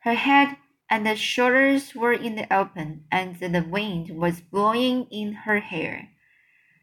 Her 0.00 0.14
head 0.14 0.58
and 0.90 1.06
the 1.06 1.16
shoulders 1.16 1.94
were 1.94 2.12
in 2.12 2.34
the 2.34 2.52
open, 2.54 3.04
and 3.10 3.36
the 3.36 3.66
wind 3.66 4.10
was 4.10 4.42
blowing 4.42 5.06
in 5.10 5.32
her 5.32 5.60
hair. 5.60 6.10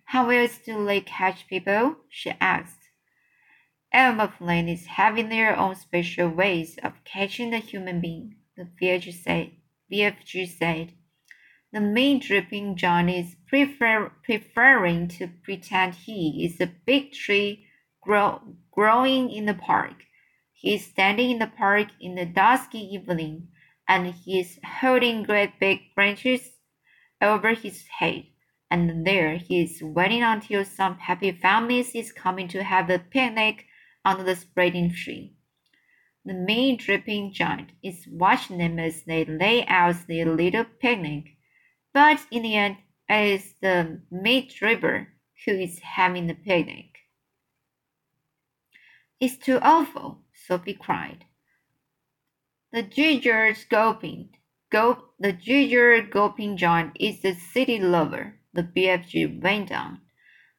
How 0.06 0.32
else 0.32 0.58
do 0.58 0.84
they 0.86 1.02
catch 1.02 1.48
people? 1.48 1.98
she 2.10 2.32
asked. 2.42 2.79
Aeroplane 3.92 4.70
is 4.70 4.86
having 4.86 5.30
their 5.30 5.58
own 5.58 5.76
special 5.76 6.30
ways 6.30 6.78
of 6.84 7.04
catching 7.06 7.50
the 7.50 7.58
human 7.58 8.00
being, 8.00 8.36
the 8.56 8.70
BFG 8.80 9.14
said. 9.14 9.52
BFG 9.92 10.48
said. 10.48 10.94
The 11.72 11.82
main 11.82 12.20
dripping 12.20 12.76
John 12.76 13.10
is 13.10 13.36
prefer, 13.48 14.12
preferring 14.24 15.08
to 15.10 15.28
pretend 15.44 15.96
he 15.96 16.46
is 16.46 16.62
a 16.62 16.72
big 16.86 17.14
tree 17.14 17.68
grow, 18.02 18.56
growing 18.72 19.32
in 19.32 19.46
the 19.46 19.56
park. 19.56 20.06
He 20.54 20.76
is 20.76 20.86
standing 20.86 21.32
in 21.32 21.40
the 21.40 21.48
park 21.48 21.88
in 22.00 22.16
the 22.16 22.26
dusky 22.26 22.80
evening, 22.80 23.48
and 23.88 24.14
he 24.14 24.40
is 24.40 24.60
holding 24.64 25.24
great 25.24 25.60
big 25.60 25.80
branches 25.96 26.58
over 27.22 27.54
his 27.54 27.88
head. 28.00 28.26
And 28.70 29.06
there 29.06 29.38
he 29.38 29.64
is 29.64 29.82
waiting 29.82 30.22
until 30.22 30.64
some 30.64 30.98
happy 31.00 31.32
families 31.32 31.96
is 31.96 32.12
coming 32.12 32.48
to 32.50 32.64
have 32.64 32.90
a 32.92 33.00
picnic 33.00 33.66
under 34.06 34.24
the 34.24 34.36
spreading 34.36 34.92
tree. 34.92 35.36
The 36.26 36.34
mean 36.34 36.78
dripping 36.78 37.34
giant 37.34 37.72
is 37.82 38.08
watching 38.08 38.58
them 38.58 38.78
as 38.78 39.04
they 39.04 39.26
lay 39.26 39.66
out 39.66 40.08
their 40.08 40.26
little 40.26 40.66
picnic. 40.66 41.38
But 41.94 42.20
in 42.30 42.44
the 42.44 42.56
end, 42.56 42.78
it 43.08 43.42
is 43.42 43.54
the 43.62 44.02
meat 44.12 44.52
dripper 44.52 45.08
who 45.46 45.52
is 45.54 45.80
having 45.80 46.28
the 46.28 46.36
picnic. 46.36 46.98
It's 49.20 49.38
too 49.38 49.60
awful, 49.62 50.24
Sophie 50.34 50.74
cried. 50.74 51.26
The 52.72 52.84
ginger 52.84 53.56
gulping, 53.70 54.30
gulp, 54.70 55.16
the 55.20 55.34
ginger 55.34 56.02
gulping 56.02 56.58
giant 56.58 56.96
is 57.00 57.22
the 57.22 57.34
city 57.34 57.80
lover. 57.80 58.40
The 58.54 58.64
BFG 58.64 59.42
went 59.42 59.72
on. 59.72 60.02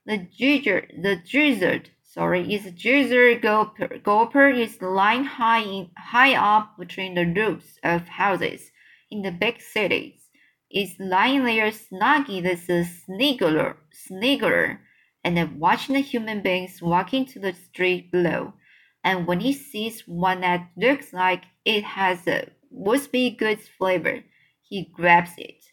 The 0.05 0.19
ginger, 0.19 0.89
the 1.01 1.17
gizzard, 1.17 1.91
sorry, 2.13 2.55
a 2.55 2.71
gizzard 2.71 3.43
gulper. 3.43 4.03
Gulper 4.03 4.57
is 4.57 4.81
lying 4.83 5.25
high 5.25 5.63
in, 5.63 5.91
high 5.97 6.35
up 6.35 6.77
between 6.79 7.15
the 7.15 7.27
roofs 7.27 7.79
of 7.83 8.09
houses 8.09 8.71
in 9.11 9.23
the 9.23 9.31
big 9.31 9.61
cities. 9.61 10.29
Is 10.71 10.95
lying 10.99 11.45
there 11.45 11.71
snuggy 11.71 12.45
as 12.45 12.69
a 12.69 12.85
sniggler, 12.85 13.77
sniggler, 13.93 14.79
and 15.25 15.59
watching 15.59 15.95
the 15.95 16.01
human 16.01 16.43
beings 16.43 16.81
walking 16.81 17.27
to 17.27 17.39
the 17.39 17.53
street 17.53 18.11
below 18.13 18.55
and 19.03 19.27
when 19.27 19.41
he 19.41 19.53
sees 19.53 20.07
one 20.07 20.41
that 20.43 20.71
looks 20.77 21.13
like 21.13 21.45
it 21.65 21.85
has 21.85 22.27
a 22.27 22.49
would 22.71 23.11
be 23.11 23.31
good 23.31 23.61
flavor, 23.61 24.23
He 24.63 24.85
grabs 24.85 25.33
it. 25.39 25.65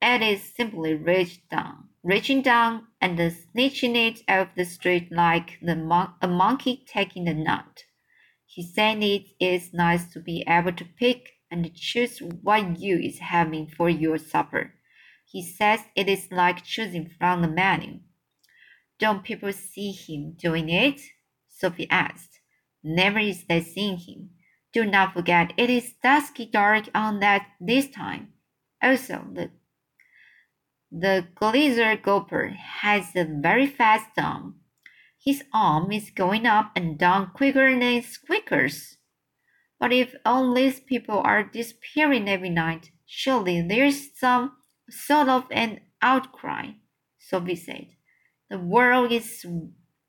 It 0.00 0.22
is 0.22 0.54
simply 0.54 0.94
reached 0.94 1.50
down, 1.50 1.87
reaching 2.08 2.40
down 2.40 2.86
and 3.02 3.20
snatching 3.30 3.94
it 3.94 4.22
off 4.26 4.48
the 4.56 4.64
street 4.64 5.12
like 5.12 5.58
the 5.60 5.76
mon- 5.76 6.14
a 6.22 6.26
monkey 6.26 6.82
taking 6.88 7.28
a 7.28 7.34
nut. 7.34 7.84
He 8.46 8.62
said 8.62 9.02
it 9.02 9.26
is 9.38 9.74
nice 9.74 10.10
to 10.14 10.20
be 10.20 10.42
able 10.48 10.72
to 10.72 10.86
pick 10.86 11.32
and 11.50 11.70
choose 11.74 12.20
what 12.20 12.80
you 12.80 12.98
is 12.98 13.18
having 13.18 13.66
for 13.66 13.90
your 13.90 14.16
supper. 14.16 14.72
He 15.26 15.42
says 15.42 15.80
it 15.94 16.08
is 16.08 16.32
like 16.32 16.64
choosing 16.64 17.10
from 17.18 17.42
the 17.42 17.48
menu. 17.48 18.00
Don't 18.98 19.22
people 19.22 19.52
see 19.52 19.92
him 19.92 20.32
doing 20.32 20.70
it? 20.70 20.98
Sophie 21.46 21.90
asked. 21.90 22.40
Never 22.82 23.18
is 23.18 23.44
they 23.44 23.60
seeing 23.60 23.98
him. 23.98 24.30
Do 24.72 24.86
not 24.86 25.12
forget 25.12 25.52
it 25.58 25.68
is 25.68 25.92
dusky 26.02 26.46
dark 26.46 26.88
on 26.94 27.20
that 27.20 27.48
this 27.60 27.90
time. 27.90 28.32
Also, 28.82 29.26
the 29.30 29.50
the 30.90 31.26
Glazer 31.34 32.00
Gopher 32.02 32.48
has 32.48 33.14
a 33.14 33.24
very 33.24 33.66
fast 33.66 34.06
thumb. 34.16 34.60
His 35.22 35.44
arm 35.52 35.92
is 35.92 36.10
going 36.10 36.46
up 36.46 36.72
and 36.74 36.98
down 36.98 37.32
quicker 37.34 37.78
than 37.78 38.02
squeakers. 38.02 38.96
But 39.78 39.92
if 39.92 40.14
all 40.24 40.54
these 40.54 40.80
people 40.80 41.18
are 41.18 41.44
disappearing 41.44 42.28
every 42.28 42.50
night, 42.50 42.90
surely 43.06 43.60
there's 43.62 44.18
some 44.18 44.56
sort 44.88 45.28
of 45.28 45.44
an 45.50 45.80
outcry, 46.00 46.72
Sophie 47.18 47.54
said. 47.54 47.88
The 48.50 48.58
world 48.58 49.12
is 49.12 49.44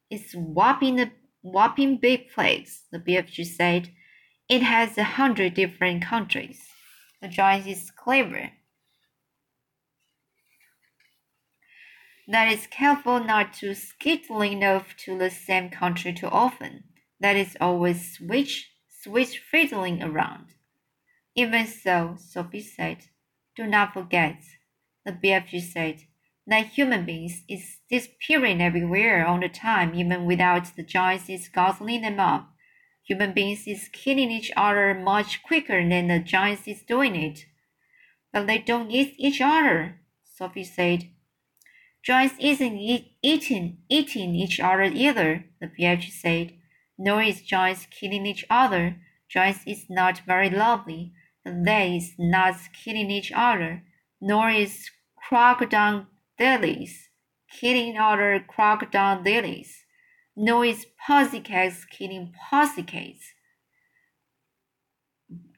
is 0.10 0.32
whopping 0.34 1.00
a 1.00 1.12
whopping 1.42 1.98
big 1.98 2.30
place, 2.30 2.86
the 2.92 3.00
BFG 3.00 3.46
said. 3.46 3.90
It 4.48 4.64
has 4.64 4.98
a 4.98 5.04
hundred 5.04 5.54
different 5.54 6.04
countries. 6.04 6.62
The 7.22 7.28
giant 7.28 7.68
is 7.68 7.92
clever. 7.92 8.52
That 12.32 12.52
is 12.52 12.68
careful 12.68 13.24
not 13.24 13.54
to 13.56 13.72
skittling 13.72 14.64
off 14.64 14.96
to 14.98 15.18
the 15.18 15.32
same 15.32 15.72
country 15.72 16.14
too 16.14 16.28
often. 16.28 16.84
That 17.20 17.36
is 17.36 17.58
always 17.60 18.14
switch 18.14 18.70
switch 18.88 19.40
fiddling 19.40 20.04
around. 20.04 20.54
Even 21.34 21.66
so, 21.66 22.18
Sophie 22.20 22.62
said, 22.62 22.98
do 23.56 23.66
not 23.66 23.94
forget, 23.94 24.44
the 25.06 25.12
BFG 25.12 25.60
said, 25.60 26.04
that 26.46 26.68
human 26.68 27.04
beings 27.04 27.44
is 27.50 27.78
disappearing 27.90 28.62
everywhere 28.62 29.26
all 29.26 29.40
the 29.40 29.50
time, 29.50 29.96
even 29.96 30.26
without 30.26 30.76
the 30.76 30.84
giants 30.84 31.30
is 31.30 31.50
guzzling 31.50 32.02
them 32.02 32.20
up. 32.20 32.54
Human 33.06 33.34
beings 33.34 33.64
is 33.66 33.90
killing 33.92 34.30
each 34.30 34.52
other 34.56 34.94
much 34.94 35.42
quicker 35.42 35.82
than 35.88 36.10
the 36.10 36.20
giants 36.20 36.68
is 36.68 36.84
doing 36.84 37.16
it. 37.16 37.46
But 38.32 38.46
they 38.46 38.60
don't 38.60 38.92
eat 38.92 39.16
each 39.18 39.42
other, 39.42 40.02
Sophie 40.24 40.64
said. 40.64 41.10
Giants 42.04 42.36
isn't 42.40 42.78
eat, 42.78 43.14
eating 43.22 43.80
eating 43.90 44.36
each 44.36 44.60
other 44.60 44.84
either, 44.84 45.46
the 45.60 45.68
BFG 45.68 46.12
said 46.12 46.54
nor 47.00 47.24
is 47.24 47.42
Joyce 47.42 47.88
killing 47.90 48.26
each 48.26 48.46
other. 48.50 48.98
Joyce 49.30 49.62
is 49.66 49.86
not 49.90 50.20
very 50.28 50.50
lovely, 50.50 51.14
they 51.46 51.96
is 51.96 52.14
not 52.20 52.56
killing 52.74 53.10
each 53.10 53.32
other, 53.32 53.84
nor 54.20 54.50
is 54.50 54.90
crocodile 55.16 56.08
dillies 56.38 57.08
killing 57.50 57.98
other 57.98 58.44
crocodile 58.48 59.24
nor 60.36 60.66
is 60.66 60.86
pussycats 61.08 61.86
killing 61.86 62.34
pussycats. 62.50 63.34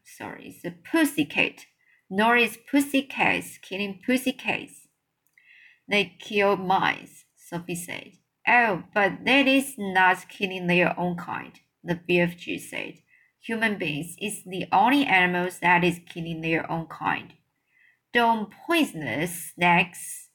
Sorry, 0.05 0.47
it's 0.55 0.65
a 0.65 0.71
pussycat, 0.71 1.65
nor 2.09 2.37
is 2.37 2.57
pussycats 2.69 3.57
killing 3.57 3.99
pussycats. 4.05 4.80
They 5.87 6.15
kill 6.19 6.57
mice, 6.57 7.25
Sophie 7.35 7.75
said. 7.75 8.11
Oh, 8.47 8.83
but 8.93 9.25
that 9.25 9.47
is 9.47 9.75
not 9.77 10.27
killing 10.29 10.67
their 10.67 10.97
own 10.99 11.15
kind, 11.15 11.53
the 11.83 11.95
BFG 11.95 12.59
said. 12.59 12.95
Human 13.41 13.77
beings 13.77 14.15
is 14.21 14.43
the 14.45 14.67
only 14.71 15.05
animals 15.05 15.59
that 15.59 15.83
is 15.83 15.99
killing 16.07 16.41
their 16.41 16.69
own 16.69 16.87
kind. 16.87 17.33
Don't 18.13 18.51
poisonous 18.67 19.53
snakes 19.53 20.29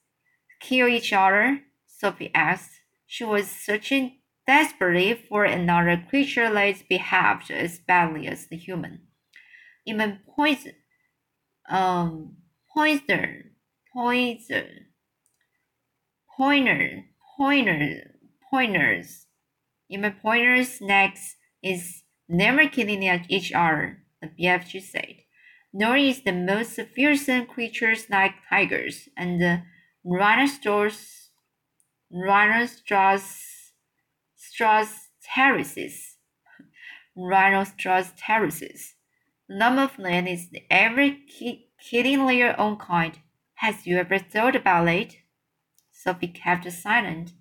kill 0.61 0.89
each 0.89 1.13
other? 1.13 1.61
Sophie 1.87 2.31
asked. 2.35 2.81
She 3.07 3.25
was 3.25 3.49
searching 3.49 4.19
desperately 4.47 5.15
for 5.15 5.45
another 5.45 6.05
creature 6.09 6.53
that 6.53 6.89
behaved 6.89 7.51
as 7.51 7.79
badly 7.79 8.27
as 8.27 8.47
the 8.47 8.57
human. 8.57 9.03
Even 9.87 10.21
poison, 10.35 10.75
um, 11.69 12.37
poison, 12.75 13.53
poison, 13.93 14.87
pointer, 16.37 17.05
pointer, 17.37 18.15
pointers. 18.51 19.27
Even 19.89 20.13
pointers 20.23 20.75
snakes 20.79 21.37
is 21.63 22.03
never 22.29 22.69
killing 22.69 23.03
each 23.29 23.53
other, 23.53 24.03
the 24.21 24.29
BFG 24.29 24.83
said. 24.83 25.17
Nor 25.73 25.97
is 25.97 26.23
the 26.23 26.33
most 26.33 26.81
fearsome 26.95 27.47
creatures 27.47 28.09
like 28.11 28.35
tigers 28.49 29.09
and 29.17 29.41
the 29.41 29.63
rhinoceros, 30.05 31.31
rhinoceros, 32.11 33.43
terraces, 35.35 36.17
rhinoceros 37.17 38.13
terraces. 38.17 38.95
None 39.49 39.79
of 39.79 39.97
them 39.97 40.27
is 40.27 40.49
ever 40.71 41.11
ki 41.29 41.69
killing 41.79 42.27
their 42.27 42.59
own 42.59 42.77
kind. 42.77 43.19
Has 43.57 43.87
you 43.87 43.99
ever 43.99 44.19
thought 44.19 44.57
about 44.57 44.89
it? 44.89 45.17
Sophie 46.07 46.29
kept 46.29 46.71
silent 46.71 47.33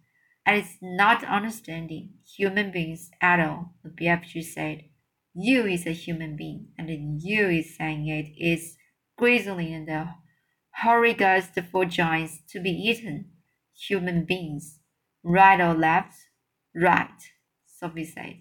and 0.44 0.58
is 0.58 0.78
not 0.82 1.24
understanding 1.24 2.14
human 2.26 2.72
beings 2.72 3.12
at 3.22 3.40
all, 3.40 3.76
the 3.84 3.92
BFG 3.92 4.44
said. 4.44 4.86
You 5.36 5.68
is 5.68 5.86
a 5.86 5.92
human 5.92 6.36
being, 6.36 6.70
and 6.76 6.90
then 6.90 7.20
you 7.22 7.48
is 7.48 7.78
saying 7.78 8.08
it 8.08 8.34
is 8.44 8.76
grizzly 9.20 9.72
and 9.72 9.88
a 9.88 10.16
horrigust 10.84 11.64
for 11.70 11.86
giants 11.86 12.40
to 12.50 12.60
be 12.60 12.72
eaten. 12.72 13.30
Human 13.88 14.26
beings. 14.26 14.80
Right 15.24 15.62
or 15.62 15.76
left? 15.76 16.16
Right, 16.74 17.22
Sophie 17.68 18.06
said. 18.06 18.38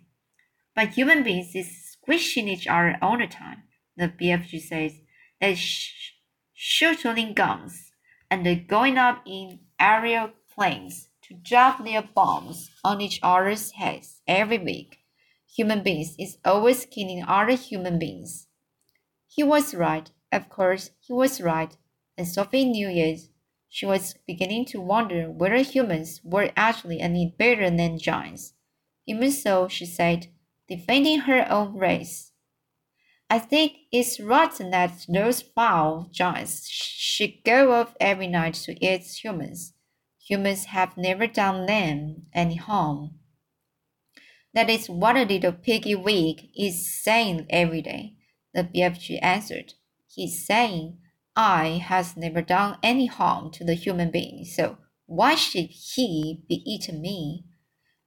But 0.75 0.95
human 0.95 1.23
beings 1.23 1.55
is 1.55 1.93
squishing 1.93 2.49
each 2.49 2.67
other 2.67 2.97
all 3.03 3.19
the 3.19 3.27
time, 3.27 3.65
the 3.95 4.09
BFG 4.09 4.63
says. 4.63 4.93
They're 5.39 5.57
sh- 5.57 6.15
shooting 6.55 7.35
guns 7.35 7.91
and 8.31 8.45
they're 8.45 8.57
going 8.57 8.99
up 8.99 9.23
in 9.27 9.61
aerial 9.85 10.31
planes 10.55 11.09
to 11.21 11.35
drop 11.35 11.85
their 11.85 12.01
bombs 12.03 12.71
on 12.83 13.03
each 13.03 13.21
other's 13.23 13.73
heads 13.73 14.23
every 14.27 14.57
week. 14.57 15.01
Human 15.55 15.83
beings 15.83 16.17
is 16.19 16.39
always 16.43 16.87
killing 16.87 17.23
other 17.29 17.53
human 17.53 17.99
beings. 17.99 18.47
He 19.27 19.43
was 19.43 19.75
right, 19.75 20.11
of 20.33 20.49
course, 20.49 20.91
he 21.01 21.13
was 21.13 21.39
right, 21.39 21.77
and 22.17 22.27
Sophie 22.27 22.65
knew 22.65 22.89
it. 22.89 23.29
She 23.69 23.85
was 23.85 24.15
beginning 24.27 24.65
to 24.67 24.81
wonder 24.81 25.31
whether 25.31 25.59
humans 25.59 26.21
were 26.25 26.51
actually 26.57 27.01
any 27.01 27.35
better 27.39 27.69
than 27.69 27.99
giants. 27.99 28.55
Even 29.07 29.31
so, 29.31 29.69
she 29.69 29.85
said, 29.85 30.29
defending 30.67 31.21
her 31.21 31.47
own 31.51 31.77
race. 31.77 32.33
I 33.29 33.39
think 33.39 33.73
it's 33.93 34.19
rotten 34.19 34.71
that 34.71 35.05
those 35.09 35.43
foul 35.43 36.09
giants 36.11 36.69
should 36.69 37.45
go 37.45 37.73
off 37.73 37.95
every 38.01 38.29
night 38.29 38.55
to 38.65 38.73
eat 38.83 39.03
humans. 39.23 39.74
Humans 40.29 40.67
have 40.67 40.97
never 40.97 41.27
done 41.27 41.67
them 41.67 42.27
any 42.33 42.57
harm. 42.57 43.19
That 44.55 44.71
is 44.71 44.89
what 44.89 45.17
a 45.17 45.25
little 45.25 45.53
piggy 45.53 45.95
wig 45.95 46.49
is 46.57 47.03
saying 47.03 47.47
every 47.51 47.83
day, 47.83 48.15
the 48.55 48.65
BFG 48.65 49.19
answered. 49.21 49.75
He's 50.07 50.47
saying, 50.47 50.99
I 51.37 51.83
has 51.85 52.17
never 52.17 52.41
done 52.41 52.79
any 52.83 53.07
harm 53.07 53.51
to 53.53 53.65
the 53.65 53.75
human 53.75 54.11
being, 54.11 54.45
so 54.45 54.79
why 55.07 55.35
should 55.35 55.69
he 55.71 56.43
be 56.49 56.63
eating 56.65 57.03
me? 57.03 57.45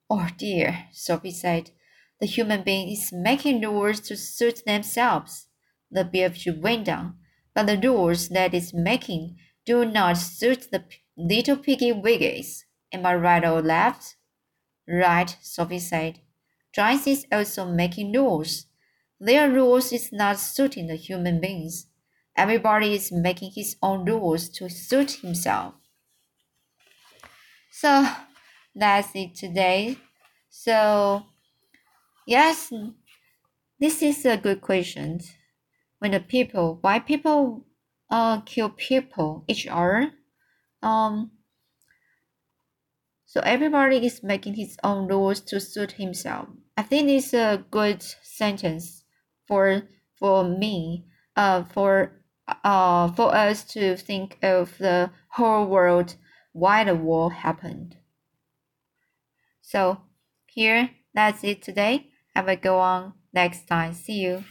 Oh 0.09 0.29
dear, 0.37 0.87
Sophie 0.91 1.31
said. 1.31 1.71
The 2.19 2.25
human 2.25 2.63
being 2.63 2.89
is 2.89 3.11
making 3.13 3.61
rules 3.61 3.99
to 4.01 4.17
suit 4.17 4.63
themselves. 4.65 5.47
The 5.91 6.03
BFG 6.03 6.59
went 6.61 6.89
on, 6.89 7.17
but 7.53 7.67
the 7.67 7.77
rules 7.77 8.29
that 8.29 8.55
is 8.55 8.73
making 8.73 9.37
do 9.65 9.85
not 9.85 10.17
suit 10.17 10.71
the 10.71 10.83
little 11.17 11.57
piggy 11.57 11.91
wiggies. 11.91 12.65
Am 12.93 13.05
I 13.05 13.15
right 13.15 13.43
or 13.45 13.61
left? 13.61 14.15
Right, 14.87 15.37
Sophie 15.41 15.79
said. 15.79 16.21
Giants 16.73 17.07
is 17.07 17.27
also 17.31 17.65
making 17.71 18.13
rules. 18.13 18.67
Their 19.19 19.51
rules 19.51 19.93
is 19.93 20.11
not 20.13 20.39
suiting 20.39 20.87
the 20.87 20.95
human 20.95 21.41
beings. 21.41 21.87
Everybody 22.35 22.93
is 22.95 23.11
making 23.11 23.51
his 23.53 23.77
own 23.83 24.05
rules 24.05 24.49
to 24.49 24.69
suit 24.69 25.11
himself. 25.21 25.75
So 27.71 28.05
that's 28.75 29.15
it 29.15 29.35
today. 29.35 29.97
So 30.49 31.23
Yes, 32.27 32.71
this 33.79 34.01
is 34.03 34.25
a 34.25 34.37
good 34.37 34.61
question. 34.61 35.19
When 35.99 36.11
the 36.11 36.21
people, 36.21 36.79
why 36.81 36.99
people 36.99 37.65
uh 38.09 38.41
kill 38.41 38.69
people 38.71 39.45
each 39.47 39.67
other. 39.67 40.13
Um. 40.81 41.31
So 43.25 43.41
everybody 43.41 44.05
is 44.05 44.23
making 44.23 44.55
his 44.55 44.77
own 44.83 45.07
rules 45.07 45.41
to 45.41 45.59
suit 45.59 45.93
himself. 45.93 46.47
I 46.77 46.83
think 46.83 47.09
it's 47.09 47.33
a 47.33 47.63
good 47.69 48.01
sentence 48.01 49.03
for 49.47 49.83
for 50.17 50.43
me. 50.43 51.05
Uh, 51.35 51.63
for 51.63 52.13
uh 52.63 53.11
for 53.11 53.35
us 53.35 53.63
to 53.65 53.95
think 53.97 54.37
of 54.41 54.77
the 54.77 55.11
whole 55.31 55.67
world 55.67 56.15
why 56.53 56.83
the 56.83 56.95
war 56.95 57.31
happened. 57.31 57.97
So 59.61 60.01
here, 60.47 60.89
that's 61.13 61.43
it 61.43 61.61
today. 61.61 62.07
I 62.35 62.41
will 62.41 62.55
go 62.55 62.79
on 62.79 63.13
next 63.33 63.67
time. 63.67 63.93
See 63.93 64.21
you. 64.21 64.43